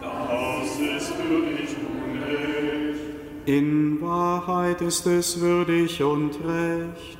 Das 0.00 0.78
ist 0.78 1.12
würdig 1.18 1.76
und 1.76 2.22
recht. 2.22 3.46
In 3.46 4.00
Wahrheit 4.00 4.80
ist 4.80 5.06
es 5.06 5.40
würdig 5.40 6.02
und 6.02 6.32
recht, 6.44 7.18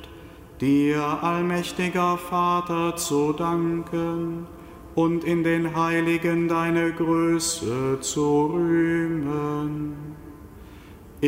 dir, 0.61 1.01
allmächtiger 1.21 2.17
Vater, 2.17 2.95
zu 2.95 3.33
danken 3.33 4.47
und 4.93 5.23
in 5.23 5.43
den 5.43 5.75
Heiligen 5.75 6.47
deine 6.47 6.91
Größe 6.91 7.99
zu 8.01 8.45
rühmen. 8.45 10.15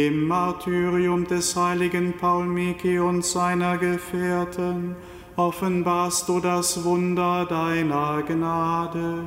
Im 0.06 0.28
Martyrium 0.28 1.26
des 1.26 1.56
heiligen 1.56 2.14
Paul 2.14 2.46
Miki 2.46 3.00
und 3.00 3.26
seiner 3.26 3.80
Gefährten 3.80 4.96
offenbarst 5.36 6.30
du 6.30 6.40
das 6.40 6.84
Wunder 6.84 7.48
deiner 7.48 8.22
Gnade, 8.22 9.24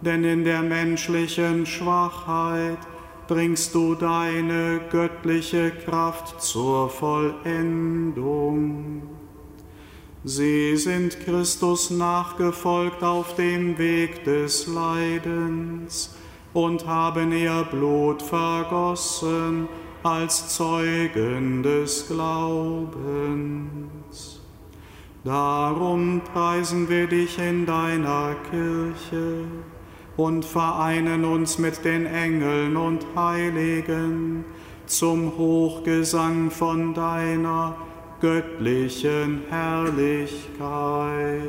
denn 0.00 0.24
in 0.24 0.42
der 0.42 0.62
menschlichen 0.62 1.66
Schwachheit 1.66 2.78
bringst 3.28 3.74
du 3.74 3.94
deine 3.94 4.80
göttliche 4.90 5.70
Kraft 5.70 6.40
zur 6.40 6.88
Vollendung. 6.88 7.42
Sie 10.24 10.78
sind 10.78 11.20
Christus 11.26 11.90
nachgefolgt 11.90 13.02
auf 13.02 13.34
dem 13.34 13.76
Weg 13.76 14.24
des 14.24 14.66
Leidens 14.66 16.16
und 16.54 16.86
haben 16.86 17.32
ihr 17.32 17.66
Blut 17.70 18.22
vergossen 18.22 19.68
als 20.02 20.56
Zeugen 20.56 21.62
des 21.62 22.08
Glaubens. 22.08 23.20
Darum 25.24 26.22
preisen 26.32 26.88
wir 26.88 27.06
dich 27.06 27.38
in 27.38 27.66
deiner 27.66 28.36
Kirche 28.50 29.44
und 30.16 30.44
vereinen 30.44 31.24
uns 31.24 31.58
mit 31.58 31.84
den 31.84 32.06
Engeln 32.06 32.76
und 32.76 33.04
Heiligen 33.16 34.44
zum 34.86 35.36
Hochgesang 35.36 36.50
von 36.50 36.94
deiner 36.94 37.74
göttlichen 38.20 39.42
Herrlichkeit. 39.48 41.40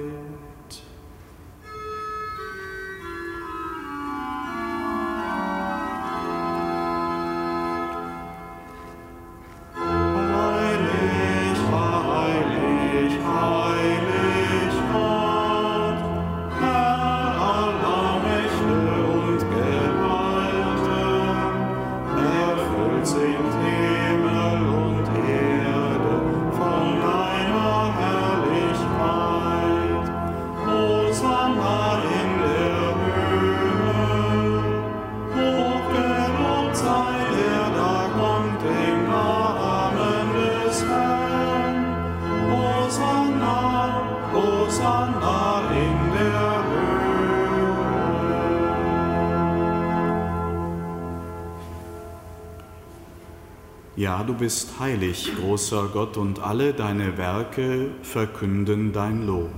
Bist 54.35 54.79
heilig, 54.79 55.31
großer 55.39 55.89
Gott, 55.91 56.17
und 56.17 56.39
alle 56.39 56.73
deine 56.73 57.17
Werke 57.17 57.89
verkünden 58.03 58.93
dein 58.93 59.25
Lob. 59.25 59.51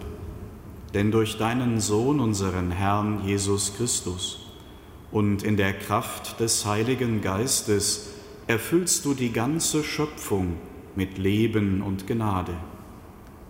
Denn 0.93 1.11
durch 1.11 1.37
deinen 1.37 1.79
Sohn, 1.79 2.19
unseren 2.19 2.71
Herrn 2.71 3.21
Jesus 3.25 3.75
Christus, 3.75 4.39
und 5.11 5.43
in 5.43 5.57
der 5.57 5.73
Kraft 5.73 6.39
des 6.39 6.65
Heiligen 6.65 7.21
Geistes 7.21 8.09
erfüllst 8.47 9.05
du 9.05 9.13
die 9.13 9.31
ganze 9.31 9.83
Schöpfung 9.83 10.57
mit 10.95 11.17
Leben 11.17 11.81
und 11.81 12.07
Gnade. 12.07 12.53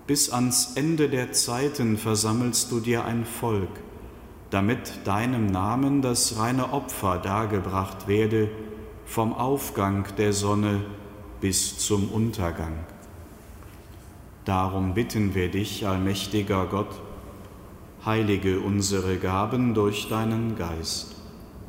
Bis 0.07 0.29
ans 0.29 0.73
Ende 0.75 1.09
der 1.09 1.33
Zeiten 1.33 1.97
versammelst 1.97 2.71
du 2.71 2.79
dir 2.79 3.05
ein 3.05 3.25
Volk, 3.25 3.69
damit 4.49 5.05
deinem 5.05 5.47
Namen 5.47 6.01
das 6.01 6.37
reine 6.37 6.73
Opfer 6.73 7.17
dargebracht 7.17 8.07
werde, 8.07 8.49
vom 9.05 9.33
Aufgang 9.33 10.05
der 10.17 10.33
Sonne 10.33 10.81
bis 11.41 11.77
zum 11.77 12.09
Untergang. 12.09 12.73
Darum 14.45 14.93
bitten 14.93 15.35
wir 15.35 15.49
dich, 15.49 15.85
allmächtiger 15.85 16.65
Gott, 16.67 17.01
heilige 18.05 18.59
unsere 18.59 19.17
Gaben 19.17 19.73
durch 19.73 20.07
deinen 20.07 20.55
Geist, 20.55 21.15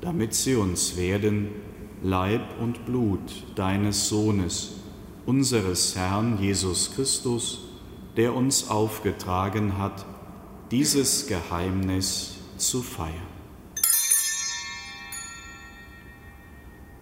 damit 0.01 0.35
sie 0.35 0.55
uns 0.55 0.97
werden 0.97 1.49
Leib 2.03 2.61
und 2.61 2.87
Blut 2.87 3.45
deines 3.57 4.09
Sohnes, 4.09 4.75
unseres 5.27 5.97
Herrn 5.97 6.39
Jesus 6.41 6.93
Christus, 6.95 7.61
der 8.17 8.35
uns 8.35 8.71
aufgetragen 8.71 9.79
hat, 9.79 10.07
dieses 10.71 11.27
Geheimnis 11.27 12.37
zu 12.57 12.83
feiern. 12.83 13.38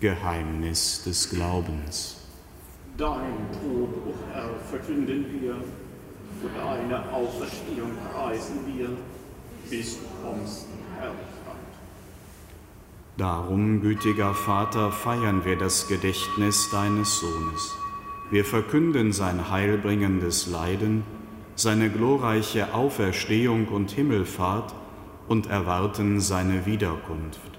Geheimnis 0.00 1.02
des 1.02 1.28
Glaubens. 1.28 2.18
Dein 2.96 3.50
Tod, 3.50 3.88
o 4.06 4.10
oh 4.10 4.14
Herr, 4.32 4.50
verkünden 4.70 5.26
wir, 5.40 5.56
für 6.40 6.48
deine 6.56 7.12
Auferstehung 7.12 7.90
preisen 8.12 8.60
wir, 8.66 8.90
bis 9.68 9.98
du 9.98 10.04
kommst 10.22 10.66
in 10.66 11.00
Herrlichkeit. 11.00 11.56
Darum, 13.16 13.80
gütiger 13.80 14.34
Vater, 14.34 14.92
feiern 14.92 15.44
wir 15.44 15.56
das 15.56 15.88
Gedächtnis 15.88 16.70
deines 16.70 17.18
Sohnes. 17.18 17.74
Wir 18.30 18.44
verkünden 18.44 19.12
sein 19.12 19.50
heilbringendes 19.50 20.46
Leiden, 20.46 21.02
seine 21.56 21.90
glorreiche 21.90 22.72
Auferstehung 22.72 23.66
und 23.66 23.90
Himmelfahrt 23.90 24.76
und 25.26 25.48
erwarten 25.48 26.20
seine 26.20 26.66
Wiederkunft 26.66 27.58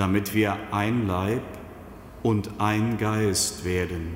damit 0.00 0.32
wir 0.32 0.56
ein 0.70 1.06
Leib 1.06 1.42
und 2.22 2.52
ein 2.56 2.96
Geist 2.96 3.66
werden 3.66 4.14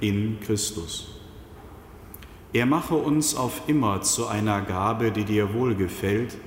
in 0.00 0.40
Christus. 0.40 1.20
Er 2.54 2.64
mache 2.64 2.94
uns 2.94 3.34
auf 3.34 3.60
immer 3.66 4.00
zu 4.00 4.28
einer 4.28 4.62
Gabe, 4.62 5.10
die 5.10 5.24
dir 5.24 5.52
wohlgefällt, 5.52 6.38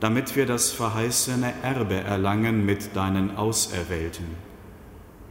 damit 0.00 0.36
wir 0.36 0.44
das 0.44 0.70
verheißene 0.70 1.54
Erbe 1.62 1.94
erlangen 1.94 2.66
mit 2.66 2.94
deinen 2.94 3.38
Auserwählten, 3.38 4.26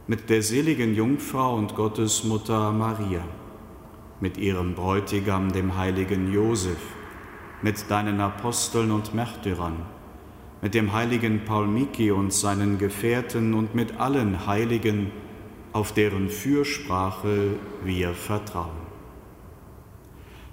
mit 0.08 0.28
der 0.28 0.42
seligen 0.42 0.92
Jungfrau 0.92 1.54
und 1.54 1.76
Gottesmutter 1.76 2.72
Maria, 2.72 3.22
mit 4.18 4.36
ihrem 4.36 4.74
Bräutigam, 4.74 5.52
dem 5.52 5.76
heiligen 5.76 6.32
Josef, 6.32 6.80
mit 7.62 7.88
deinen 7.88 8.20
Aposteln 8.20 8.90
und 8.90 9.14
Märtyrern, 9.14 9.86
mit 10.62 10.74
dem 10.74 10.92
heiligen 10.92 11.44
Paul 11.44 11.66
Miki 11.66 12.10
und 12.10 12.32
seinen 12.32 12.78
Gefährten 12.78 13.54
und 13.54 13.74
mit 13.74 13.98
allen 13.98 14.46
Heiligen, 14.46 15.10
auf 15.72 15.92
deren 15.92 16.28
Fürsprache 16.28 17.54
wir 17.84 18.12
vertrauen. 18.12 18.76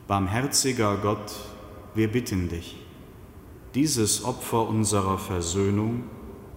Barmherziger 0.07 0.97
Gott, 0.97 1.35
wir 1.93 2.07
bitten 2.07 2.47
dich, 2.47 2.77
dieses 3.75 4.23
Opfer 4.23 4.67
unserer 4.69 5.17
Versöhnung 5.17 6.03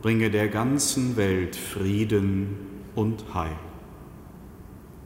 bringe 0.02 0.30
der 0.30 0.48
ganzen 0.48 1.16
Welt 1.16 1.56
Frieden 1.56 2.56
und 2.94 3.34
Heil. 3.34 3.56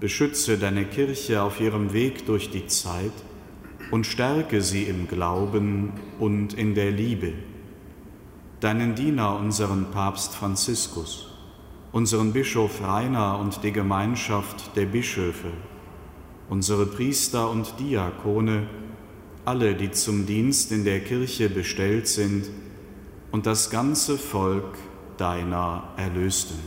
Beschütze 0.00 0.58
deine 0.58 0.84
Kirche 0.84 1.42
auf 1.42 1.60
ihrem 1.60 1.92
Weg 1.92 2.26
durch 2.26 2.50
die 2.50 2.66
Zeit 2.66 3.12
und 3.90 4.06
stärke 4.06 4.60
sie 4.60 4.82
im 4.82 5.08
Glauben 5.08 5.92
und 6.18 6.52
in 6.52 6.74
der 6.74 6.90
Liebe 6.90 7.32
deinen 8.64 8.94
Diener, 8.94 9.36
unseren 9.36 9.90
Papst 9.90 10.34
Franziskus, 10.34 11.26
unseren 11.92 12.32
Bischof 12.32 12.82
Rainer 12.82 13.38
und 13.38 13.62
die 13.62 13.72
Gemeinschaft 13.72 14.74
der 14.74 14.86
Bischöfe, 14.86 15.48
unsere 16.48 16.86
Priester 16.86 17.50
und 17.50 17.74
Diakone, 17.78 18.66
alle, 19.44 19.74
die 19.74 19.90
zum 19.90 20.24
Dienst 20.24 20.72
in 20.72 20.84
der 20.84 21.00
Kirche 21.00 21.50
bestellt 21.50 22.08
sind, 22.08 22.46
und 23.32 23.44
das 23.44 23.68
ganze 23.68 24.16
Volk 24.16 24.78
deiner 25.18 25.82
Erlösten. 25.98 26.58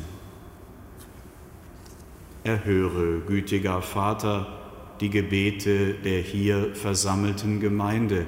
Erhöre, 2.43 3.21
gütiger 3.21 3.81
Vater, 3.81 4.45
die 4.99 5.09
Gebete 5.09 5.95
der 5.95 6.21
hier 6.21 6.75
versammelten 6.75 7.59
Gemeinde, 7.59 8.27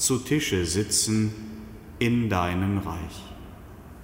zu 0.00 0.16
Tische 0.18 0.64
sitzen 0.64 1.32
in 1.98 2.30
deinem 2.30 2.78
Reich. 2.78 3.22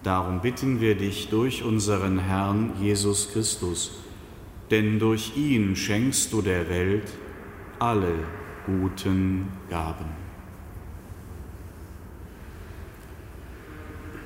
Darum 0.02 0.40
bitten 0.42 0.80
wir 0.80 0.94
dich 0.94 1.30
durch 1.30 1.64
unseren 1.64 2.18
Herrn 2.18 2.72
Jesus 2.80 3.30
Christus, 3.32 3.98
denn 4.70 4.98
durch 4.98 5.36
ihn 5.36 5.74
schenkst 5.74 6.32
du 6.34 6.42
der 6.42 6.68
Welt 6.68 7.10
alle 7.78 8.12
guten 8.66 9.48
Gaben. 9.70 10.04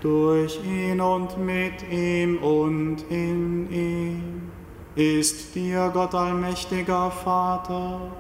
Durch 0.01 0.59
ihn 0.65 1.01
und 1.01 1.39
mit 1.39 1.89
ihm 1.89 2.39
und 2.39 3.05
in 3.11 3.71
ihm 3.71 4.23
ist 4.97 5.55
dir 5.55 5.91
Gott 5.95 6.15
allmächtiger 6.17 7.13
Vater, 7.13 8.11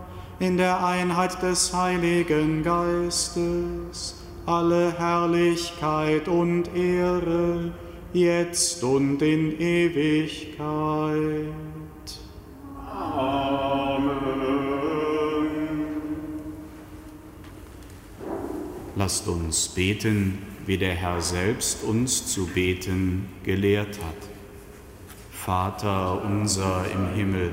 in 0.41 0.57
der 0.57 0.85
Einheit 0.85 1.43
des 1.43 1.73
Heiligen 1.75 2.63
Geistes, 2.63 4.17
alle 4.47 4.99
Herrlichkeit 4.99 6.29
und 6.29 6.75
Ehre, 6.75 7.73
jetzt 8.15 8.83
und 8.83 9.21
in 9.21 9.61
Ewigkeit. 9.61 10.65
Amen. 12.89 14.21
Lasst 18.97 19.29
uns 19.29 19.69
beten, 19.69 20.39
wie 20.67 20.79
der 20.79 20.95
Herr 20.95 21.21
selbst 21.21 21.85
uns 21.85 22.27
zu 22.27 22.47
beten 22.47 23.29
gelehrt 23.45 23.99
hat. 23.99 24.29
Vater 25.33 26.23
unser 26.25 26.85
im 26.93 27.15
Himmel, 27.15 27.53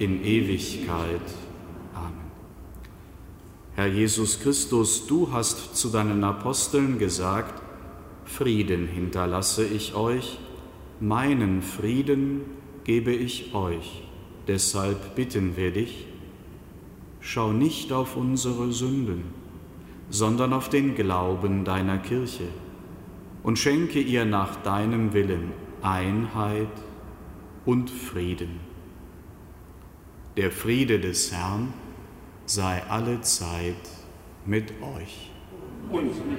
in 0.00 0.24
Ewigkeit. 0.24 1.20
Amen. 1.94 2.30
Herr 3.74 3.86
Jesus 3.86 4.40
Christus, 4.40 5.06
du 5.06 5.30
hast 5.30 5.76
zu 5.76 5.90
deinen 5.90 6.24
Aposteln 6.24 6.98
gesagt, 6.98 7.62
Frieden 8.24 8.86
hinterlasse 8.86 9.64
ich 9.66 9.94
euch, 9.94 10.38
meinen 11.00 11.60
Frieden 11.60 12.40
gebe 12.84 13.12
ich 13.12 13.54
euch. 13.54 14.02
Deshalb 14.48 15.14
bitten 15.16 15.56
wir 15.58 15.70
dich, 15.70 16.06
schau 17.20 17.52
nicht 17.52 17.92
auf 17.92 18.16
unsere 18.16 18.72
Sünden, 18.72 19.24
sondern 20.08 20.54
auf 20.54 20.70
den 20.70 20.94
Glauben 20.94 21.64
deiner 21.64 21.98
Kirche 21.98 22.48
und 23.42 23.58
schenke 23.58 24.00
ihr 24.00 24.24
nach 24.24 24.56
deinem 24.62 25.12
Willen 25.12 25.52
Einheit 25.82 26.72
und 27.66 27.90
Frieden. 27.90 28.69
Der 30.40 30.50
Friede 30.50 30.98
des 30.98 31.32
Herrn 31.32 31.70
sei 32.46 32.82
alle 32.88 33.20
Zeit 33.20 33.74
mit 34.46 34.72
euch. 34.96 35.30
Und 35.92 36.06
mit 36.06 36.38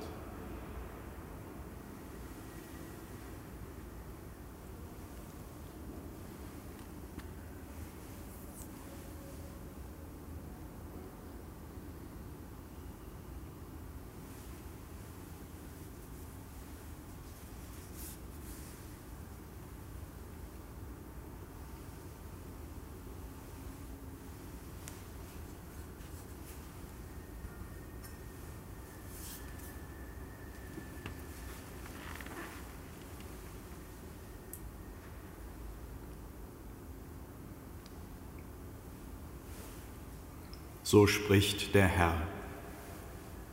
So 40.91 41.07
spricht 41.07 41.73
der 41.73 41.87
Herr. 41.87 42.15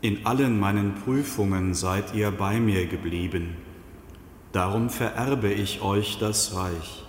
In 0.00 0.26
allen 0.26 0.58
meinen 0.58 0.96
Prüfungen 0.96 1.72
seid 1.72 2.12
ihr 2.12 2.32
bei 2.32 2.58
mir 2.58 2.86
geblieben. 2.86 3.54
Darum 4.50 4.90
vererbe 4.90 5.52
ich 5.52 5.80
euch 5.80 6.18
das 6.18 6.56
Reich. 6.56 7.04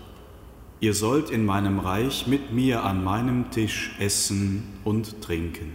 Ihr 0.81 0.93
sollt 0.93 1.31
in 1.31 1.45
meinem 1.45 1.79
Reich 1.79 2.27
mit 2.27 2.53
mir 2.53 2.83
an 2.83 3.03
meinem 3.03 3.49
Tisch 3.49 3.95
essen 3.97 4.65
und 4.83 5.19
trinken. 5.23 5.73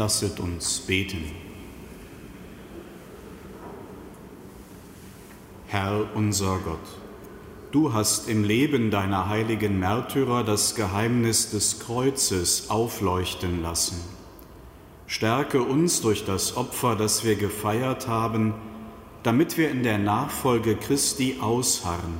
Lasset 0.00 0.40
uns 0.40 0.80
beten. 0.80 1.22
Herr 5.66 6.06
unser 6.14 6.58
Gott, 6.64 6.78
du 7.70 7.92
hast 7.92 8.26
im 8.26 8.42
Leben 8.42 8.90
deiner 8.90 9.28
heiligen 9.28 9.78
Märtyrer 9.78 10.42
das 10.42 10.74
Geheimnis 10.74 11.50
des 11.50 11.80
Kreuzes 11.80 12.70
aufleuchten 12.70 13.60
lassen. 13.60 14.00
Stärke 15.06 15.62
uns 15.62 16.00
durch 16.00 16.24
das 16.24 16.56
Opfer, 16.56 16.96
das 16.96 17.22
wir 17.22 17.36
gefeiert 17.36 18.08
haben, 18.08 18.54
damit 19.22 19.58
wir 19.58 19.70
in 19.70 19.82
der 19.82 19.98
Nachfolge 19.98 20.76
Christi 20.76 21.36
ausharren 21.42 22.14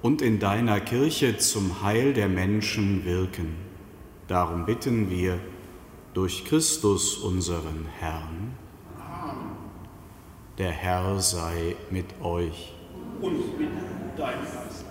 und 0.00 0.22
in 0.22 0.38
deiner 0.38 0.80
Kirche 0.80 1.36
zum 1.36 1.82
Heil 1.82 2.14
der 2.14 2.28
Menschen 2.30 3.04
wirken. 3.04 3.56
Darum 4.26 4.64
bitten 4.64 5.10
wir 5.10 5.38
durch 6.14 6.44
Christus 6.44 7.18
unseren 7.18 7.86
Herrn. 7.98 8.54
Der 10.56 10.70
Herr 10.70 11.20
sei 11.20 11.74
mit 11.90 12.06
euch. 12.22 12.72
Und 13.20 13.58
mit 13.58 13.70
deinem 14.16 14.38
Geist. 14.40 14.84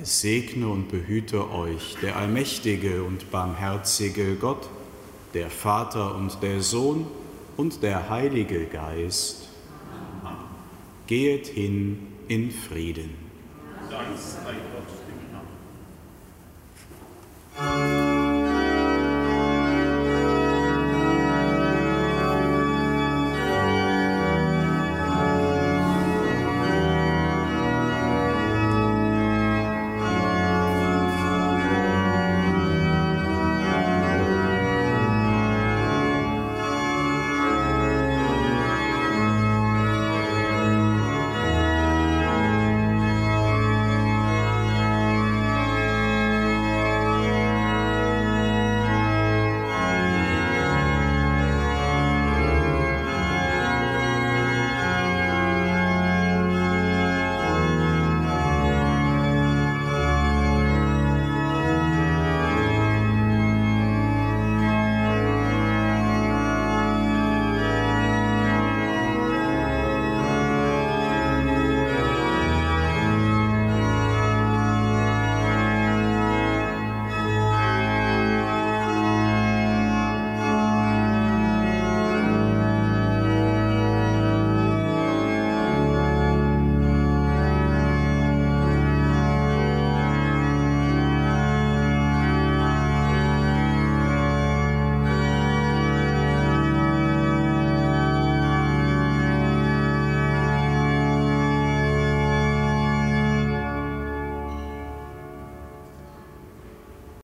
Es 0.00 0.20
segne 0.20 0.68
und 0.68 0.88
behüte 0.88 1.50
euch 1.50 1.96
der 2.02 2.16
allmächtige 2.16 3.02
und 3.02 3.30
barmherzige 3.30 4.36
Gott, 4.36 4.68
der 5.32 5.48
Vater 5.48 6.14
und 6.14 6.42
der 6.42 6.60
Sohn 6.60 7.06
und 7.56 7.82
der 7.82 8.10
Heilige 8.10 8.66
Geist. 8.66 9.48
Gehet 11.06 11.46
hin 11.46 12.08
in 12.28 12.50
Frieden. 12.50 13.14
Dank 13.90 14.18
sei 14.18 14.52
Gott 14.74 14.88
dem 15.08 15.20
Herrn. 17.64 17.95